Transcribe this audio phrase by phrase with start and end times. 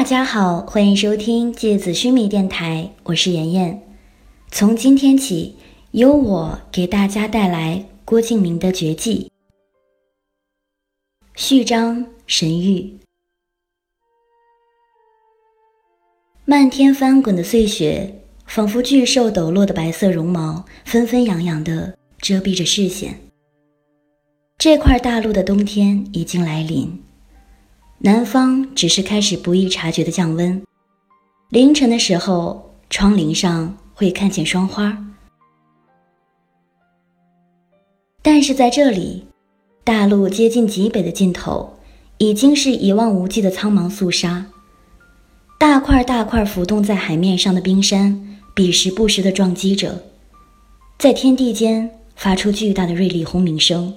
[0.00, 3.82] 大家好，欢迎收听芥子须弥电台，我是妍妍。
[4.50, 5.56] 从今天起，
[5.90, 9.30] 由我给大家带来郭敬明的《绝技》
[11.38, 12.78] 序章《神域》。
[16.46, 23.20] 漫天翻滚的碎雪，仿佛巨兽抖落的白色绒毛，纷纷扬扬地遮蔽着视线。
[24.56, 27.02] 这块大陆的冬天已经来临。
[28.02, 30.62] 南方只是开始不易察觉的降温，
[31.50, 34.96] 凌晨的时候，窗棂上会看见霜花。
[38.22, 39.26] 但是在这里，
[39.84, 41.74] 大陆接近极北的尽头，
[42.16, 44.46] 已经是一望无际的苍茫肃杀。
[45.58, 50.04] 大块大块浮动在海面上的冰山，彼时不时的撞击着，
[50.98, 53.94] 在天地间发出巨大的锐利轰鸣声。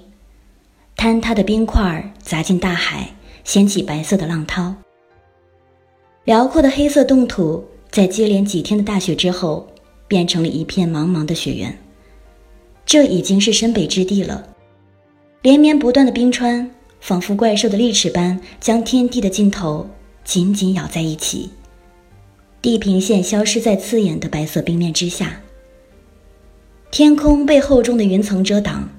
[0.97, 3.15] 坍塌的冰块砸进大海。
[3.43, 4.73] 掀起白色的浪涛，
[6.23, 9.67] 辽阔的黑色冻土在接连几天的大雪之后，
[10.07, 11.77] 变成了一片茫茫的雪原。
[12.85, 14.47] 这已经是深北之地了，
[15.41, 16.69] 连绵不断的冰川
[16.99, 19.89] 仿佛怪兽的利齿般，将天地的尽头
[20.23, 21.49] 紧紧咬在一起。
[22.61, 25.41] 地平线消失在刺眼的白色冰面之下，
[26.91, 28.89] 天空被厚重的云层遮挡，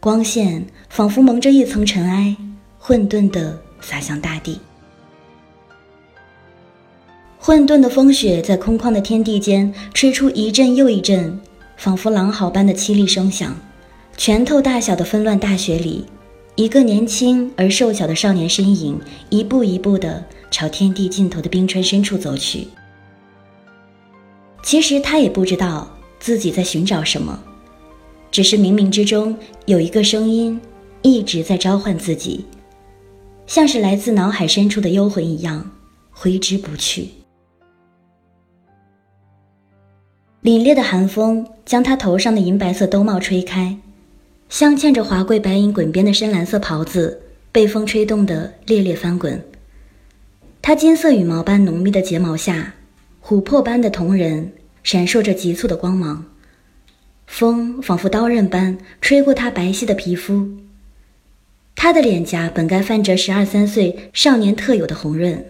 [0.00, 2.36] 光线仿佛蒙着一层尘埃，
[2.78, 3.62] 混沌的。
[3.88, 4.58] 洒向大地，
[7.38, 11.38] 混沌的风雪在空旷的天地间吹出一阵又一阵，
[11.76, 13.56] 仿佛狼嚎般的凄厉声响。
[14.16, 16.04] 拳头大小的纷乱大雪里，
[16.56, 22.66] 一个年轻而瘦小的少年身影一步一步地朝天地尽头的冰川深处走去。
[24.64, 27.40] 其实他也不知道自己在寻找什么，
[28.32, 30.60] 只是冥冥之中有一个声音
[31.02, 32.44] 一直在召唤自己。
[33.46, 35.70] 像是来自脑海深处的幽魂一样，
[36.10, 37.08] 挥之不去。
[40.42, 43.76] 凛冽的寒风将他头上的银白色兜帽吹开，
[44.48, 49.42] 镶嵌着华贵白银滚边的深蓝色袍子被风吹动得猎猎翻滚。
[50.62, 52.74] 他金色羽毛般浓密的睫毛下，
[53.24, 56.24] 琥珀般的瞳仁闪烁着急促的光芒，
[57.26, 60.48] 风仿佛刀刃般吹过他白皙的皮肤。
[61.76, 65.44] 他的脸颊本该泛着十二三岁少年特有的红润，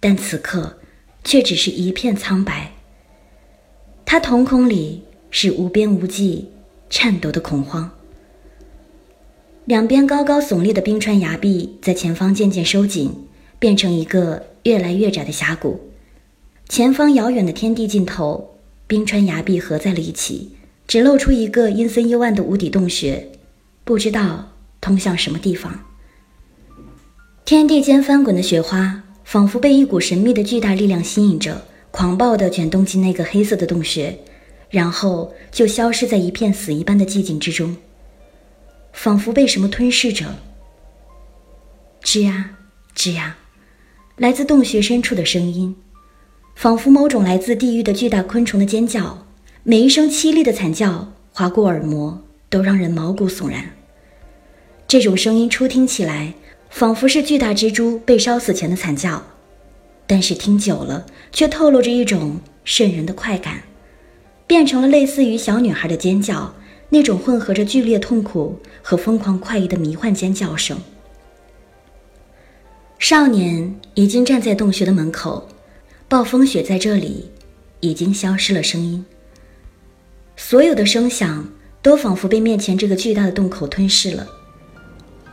[0.00, 0.78] 但此刻
[1.24, 2.72] 却只是一片苍白。
[4.06, 6.48] 他瞳孔里是无边无际、
[6.88, 7.90] 颤抖的恐慌。
[9.66, 13.12] 两边高高耸立的冰川崖壁在前方渐渐收紧，
[13.58, 15.90] 变成一个越来越窄的峡谷。
[16.68, 20.52] 前方遥远的天地尽头，冰川崖壁合在了一起，
[20.86, 23.28] 只露出一个阴森幽暗的无底洞穴，
[23.84, 24.52] 不知道。
[24.80, 25.84] 通向什么地方？
[27.44, 34.18] 天地间翻滚的雪花，仿佛被一股神秘的巨大力量吸引着，狂暴地卷动进那个黑色的洞穴，
[34.68, 37.76] 然后就消失在一片死一般的寂静之中，
[38.92, 40.26] 仿佛被什么吞噬着。
[42.02, 42.50] 吱呀，
[42.94, 43.38] 吱呀，
[44.16, 45.74] 来自洞穴深处的声音，
[46.54, 49.26] 仿佛某种来自地狱的巨大昆虫的尖叫，
[49.62, 53.77] 每一声凄厉的惨叫划过耳膜，都让人毛骨悚然。
[54.88, 56.32] 这种声音初听起来，
[56.70, 59.22] 仿佛是巨大蜘蛛被烧死前的惨叫，
[60.06, 63.64] 但是听久了，却透露着一种瘆人的快感，
[64.46, 66.54] 变成了类似于小女孩的尖叫，
[66.88, 70.78] 那种混合着剧烈痛苦和疯狂快意的迷幻尖叫声。
[72.98, 75.48] 少年已经站在洞穴的门口，
[76.08, 77.30] 暴风雪在这里
[77.80, 79.04] 已经消失了声音，
[80.34, 81.46] 所有的声响
[81.82, 84.26] 都仿佛被面前这个巨大的洞口吞噬了。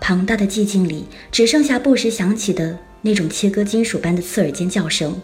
[0.07, 5.19] 庞大的寂静里，只剩下不时响起的那种切割金属般的刺耳尖叫声。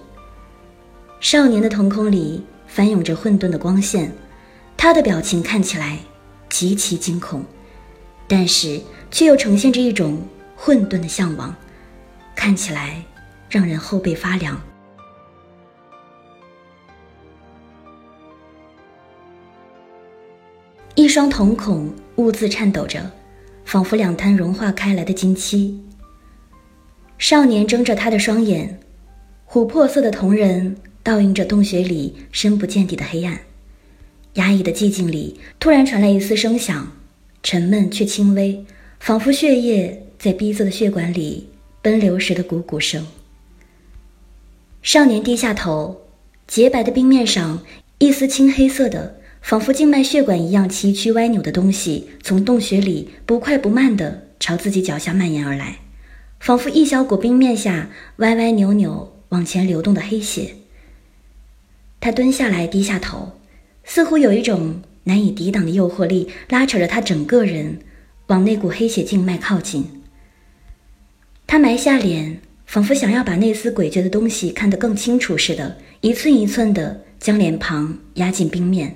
[1.19, 4.11] 少年的瞳孔里翻涌着混沌的光线，
[4.75, 5.99] 他的表情看起来
[6.49, 7.45] 极其惊恐，
[8.27, 8.81] 但是
[9.11, 10.19] 却又呈现着一种
[10.55, 11.55] 混沌的向往，
[12.35, 13.05] 看起来
[13.51, 14.59] 让人后背发凉。
[20.95, 23.11] 一双瞳孔兀自颤抖着。
[23.71, 25.79] 仿佛两滩融化开来的金漆。
[27.17, 28.81] 少年睁着他的双眼，
[29.47, 33.39] 琥珀色的瞳仁倒映着洞穴里深不见底的黑暗。
[34.33, 36.91] 压抑的寂静里，突然传来一丝声响，
[37.43, 38.65] 沉闷却轻微，
[38.99, 41.47] 仿佛血液在逼仄的血管里
[41.81, 43.07] 奔流时的汩汩声。
[44.81, 46.01] 少年低下头，
[46.45, 47.63] 洁白的冰面上，
[47.99, 49.20] 一丝青黑色的。
[49.41, 55.79] 仿佛静脉血管一样崎岖歪扭的东西，从洞穴里不快不慢地朝自己脚下蔓延而来，
[56.39, 60.55] 仿佛一小股冰面下歪歪扭扭、往前流动的黑血。
[61.99, 63.33] 他蹲下来，低下头，
[63.83, 67.79] 似乎有一种难以抵挡的诱惑力，拉扯着他整个人
[68.27, 70.03] 往那股黑血静脉靠近。
[71.45, 78.95] 他埋下脸，仿佛想要把那丝诡谲的东西看得更清楚似的，一寸一寸地将脸庞压进冰面。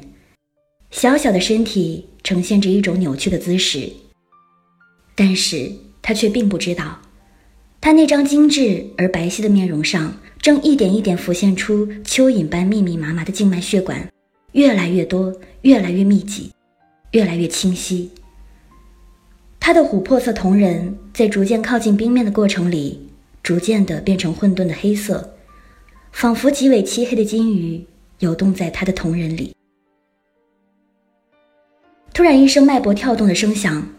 [0.92, 3.92] 小小的身体呈现着一种扭曲的姿势，
[5.14, 5.72] 但是
[6.02, 7.02] 他却并不知道，
[7.82, 14.10] 他那张精致而白皙的面容上，正一点一点浮现出蚯蚓般密密麻麻的静脉血管，
[14.54, 15.34] 越来越多，
[15.64, 16.52] 越来越密集，
[17.12, 18.12] 越来越清晰。
[19.60, 23.10] 他的琥珀色瞳仁在逐渐靠近冰面的过程里，
[23.42, 25.36] 逐渐的变成混沌的黑色，
[26.12, 27.84] 仿佛几尾漆黑的金鱼
[28.20, 29.55] 游动在他的瞳仁里。
[32.16, 33.90] 突然，一声脉搏跳动的声响，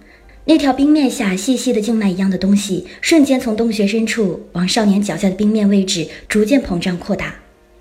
[0.46, 7.34] 那条冰面下细细的静脉一样的东西，瞬间从洞穴深处往少年脚下的冰面位置逐渐膨胀扩大，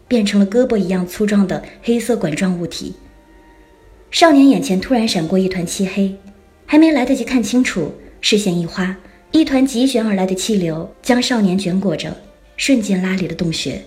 [0.10, 2.94] 变成了胳膊一样粗壮的黑色管状物体。
[4.12, 6.14] 少年眼前突然闪过一团漆黑，
[6.66, 8.98] 还没来得及看清楚，视线一花，
[9.32, 12.14] 一团急旋而来的气流将少年卷裹着，
[12.58, 13.82] 瞬间拉离了洞穴。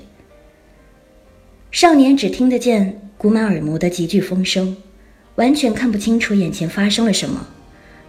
[1.71, 4.75] 少年只听得见鼓满耳膜的急剧风声。
[5.39, 7.47] 完全看不清楚眼前发生了什么，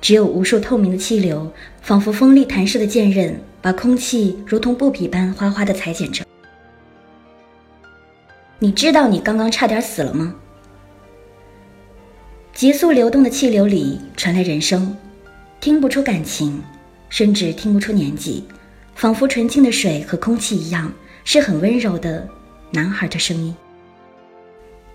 [0.02, 6.26] 只有无数透明的气流，仿佛锋利弹射的剑刃，把空气如同布匹般哗哗地裁剪着。
[8.58, 10.34] 你知道你刚刚差点死了吗？
[12.52, 14.98] 急速流动的气流里传来人声，
[15.62, 16.60] 听不出感情，
[17.10, 18.44] 甚至听不出年纪，
[18.96, 20.92] 仿佛纯净的水和空气一样，
[21.24, 22.28] 是很温柔的
[22.72, 23.56] 男孩的声音。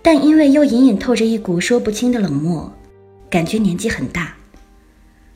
[0.05, 2.71] 但因为又隐隐透着一股说不清的冷漠，
[3.27, 4.35] 感觉年纪很大。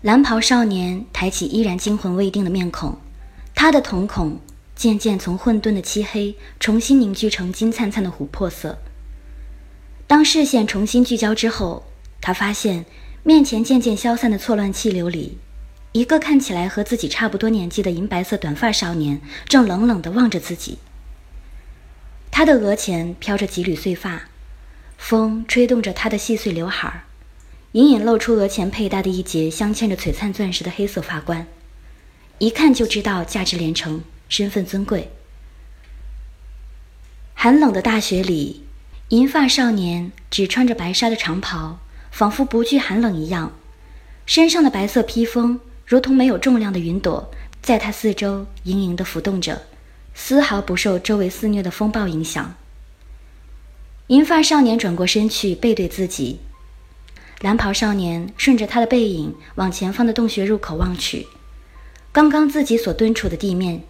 [0.03, 2.95] 蓝袍少年抬起依然惊魂未定的面孔，
[3.55, 4.39] 他的瞳孔
[4.75, 8.77] 渐渐从混沌的漆黑重新凝聚成金灿灿的琥珀色。
[10.05, 11.81] 当视线重新聚焦之后，
[12.21, 12.85] 他发现
[13.23, 15.39] 面前渐渐消散的错乱气流里，
[15.93, 20.77] 一个看起来和自己差不多年纪的银白色短发少年正冷冷地望着自己。
[22.29, 24.28] 他的额前飘着几缕碎发。
[24.99, 27.03] 风吹动着她的细碎刘海儿，
[27.71, 31.47] 隐隐露出额前佩戴的一节镶嵌着璀璨钻石的黑色发冠，
[32.37, 35.09] 一看就知道价值连城，身份尊贵。
[37.33, 38.65] 寒冷的大雪里，
[39.07, 41.79] 银发少年只穿着白纱的长袍，
[42.11, 43.53] 仿佛不惧寒冷一样，
[44.27, 47.31] 身上的白色披风如同没有重量的云朵，
[47.63, 49.63] 在他四周盈盈地浮动着，
[50.13, 52.53] 丝毫不受周围肆虐的风暴影响。
[54.09, 56.39] 银发少年转过身去，背对自己。
[57.41, 61.27] 蓝袍少年顺着他的背影往前方的洞穴入口望去，
[62.11, 63.83] 刚刚自己所蹲处的地面，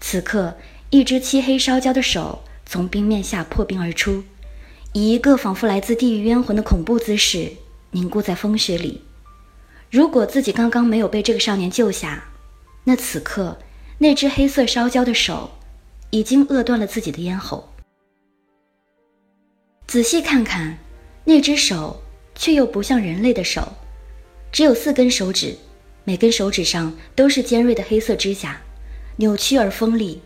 [0.00, 0.56] 此刻
[0.90, 4.24] 一只漆黑烧焦的手从冰面下破冰而出，
[4.94, 7.52] 以一个仿佛来自地狱冤魂的恐怖姿势
[7.92, 9.02] 凝固在风雪里。
[9.92, 12.24] 如果自己刚刚没有被这个少年救下，
[12.82, 13.58] 那此刻
[13.98, 15.52] 那只黑色烧焦的手
[16.10, 17.71] 已经扼断了自己的咽喉。
[19.92, 20.78] 仔细看看，
[21.22, 22.02] 那只手
[22.34, 23.74] 却又不像人类的手，
[24.50, 25.54] 只有四根手指，
[26.04, 28.58] 每根手指上都是尖锐的黑色指甲，
[29.16, 30.22] 扭曲而锋利。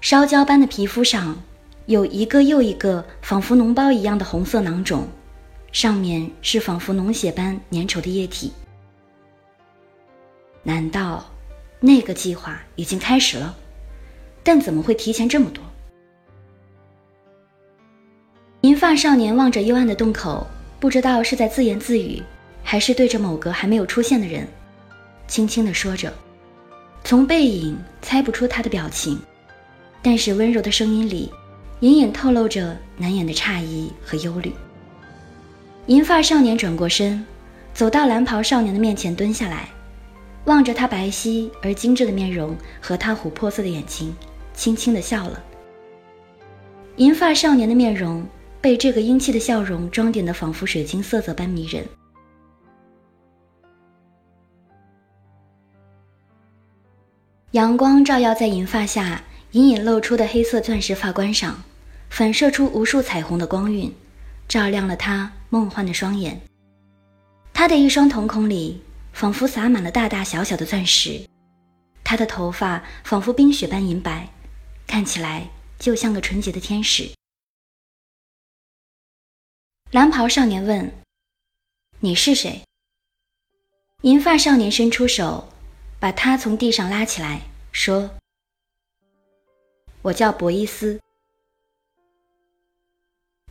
[0.00, 1.40] 烧焦般的皮肤上
[1.86, 5.06] 有一个又一个仿佛脓包一样的红色囊肿，
[5.70, 8.52] 上面是仿佛脓血般粘稠的液体。
[10.64, 11.24] 难道
[11.78, 13.56] 那个计划已经开始了？
[14.42, 15.62] 但怎么会提前这么多？
[18.64, 20.46] 银发少年望着幽暗的洞口，
[20.80, 22.22] 不知道是在自言自语，
[22.62, 24.48] 还是对着某个还没有出现的人，
[25.26, 26.10] 轻轻地说着。
[27.04, 29.20] 从背影猜不出他的表情，
[30.00, 31.30] 但是温柔的声音里，
[31.80, 34.50] 隐隐透露着难掩的诧异和忧虑。
[35.84, 37.22] 银发少年转过身，
[37.74, 39.68] 走到蓝袍少年的面前，蹲下来，
[40.46, 44.16] 望着他白皙而精致的面容和他琥珀色的眼睛，
[44.54, 45.44] 轻轻地笑了。
[46.96, 48.26] 银发少年的面容。
[48.64, 51.86] 被这个英气的笑容装点的，仿佛水晶色泽般迷人。
[57.50, 61.62] 阳光照耀在银发下隐隐露出的黑色钻石发冠上，
[62.08, 63.94] 反射出无数彩虹的光晕，
[64.48, 66.40] 照亮了他梦幻的双眼。
[67.52, 71.20] 他的一双瞳孔里仿佛洒满了大大小小的钻石，
[72.02, 74.26] 他的头发仿佛冰雪般银白，
[74.86, 77.10] 看起来就像个纯洁的天使。
[79.94, 80.92] 蓝袍少年问
[82.02, 82.62] ：“你是谁？”
[84.02, 85.46] 银发少年伸出手，
[86.00, 88.10] 把他从地上拉起来，说
[90.02, 91.00] ：“我叫博伊斯。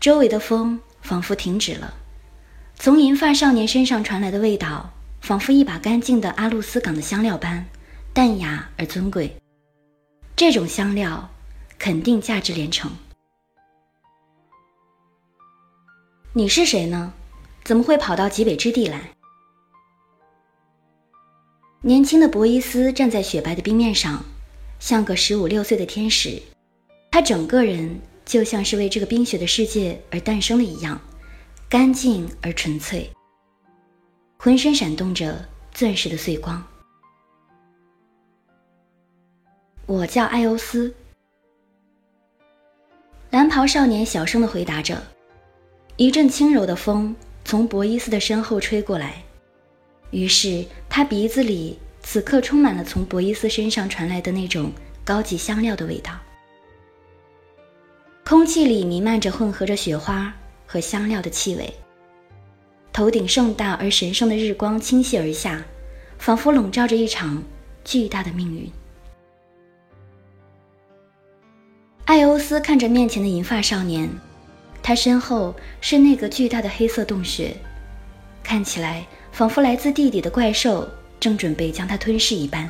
[0.01, 1.93] 周围的风仿佛停止了，
[2.75, 7.65] 从银发少年身上传来的味道，仿佛一把干净的阿露斯港的香料般
[8.11, 9.33] 淡雅而尊贵。
[10.35, 11.29] 这种香料
[11.79, 12.91] 肯定价值连城。
[16.35, 17.13] 你是谁呢？
[17.63, 19.11] 怎么会跑到极北之地来？
[21.81, 24.25] 年轻的博伊斯站在雪白的冰面上，
[24.79, 26.41] 像个十五六岁的天使。
[27.11, 27.99] 他整个人。
[28.25, 30.99] 就像是为这个冰雪的世界而诞生的一样，
[31.67, 33.11] 干净而纯粹，
[34.37, 36.65] 浑身闪动着钻石的碎光。
[39.85, 40.95] 我叫艾欧斯。
[43.31, 45.03] 蓝袍少年小声的回答着。
[45.95, 49.23] 一阵轻柔的风从博伊斯的身后吹过来，
[50.09, 54.71] 于是他鼻子里此刻充满了从博伊斯身上传来的那种
[55.03, 56.11] 高级香料的味道。
[58.25, 60.33] 空气里弥漫着混合着雪花
[60.65, 61.71] 和香料的气味。
[62.91, 65.63] 头顶盛大而神圣的日光倾泻而下，
[66.17, 67.43] 仿佛笼罩着一场
[67.83, 68.71] 巨大的命运。
[72.05, 74.09] 艾欧斯看着面前的银发少年，
[74.83, 77.55] 他身后是那个巨大的黑色洞穴，
[78.43, 80.87] 看起来仿佛来自地底的怪兽
[81.19, 82.69] 正准备将他吞噬一般。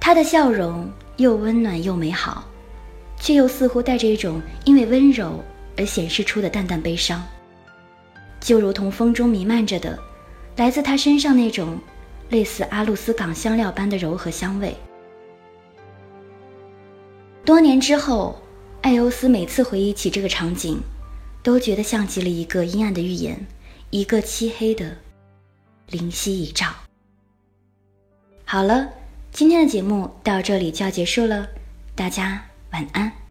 [0.00, 2.44] 他的笑容又温暖又美好。
[3.18, 5.42] 却又似乎带着一种因为温柔
[5.78, 7.22] 而显示出的淡淡悲伤，
[8.40, 9.98] 就如同风中弥漫着的，
[10.56, 11.78] 来自他身上那种
[12.28, 14.76] 类似阿露斯港香料般的柔和香味。
[17.42, 18.38] 多年之后，
[18.86, 20.80] 艾欧斯每次回忆起这个场景，
[21.42, 23.44] 都觉得像极了一个阴暗的预言，
[23.90, 24.96] 一个漆黑的
[25.88, 26.68] 灵犀一照。
[28.44, 28.88] 好了，
[29.32, 31.48] 今天的节目到这里就要结束了，
[31.96, 32.40] 大家。
[32.70, 33.25] 晚安。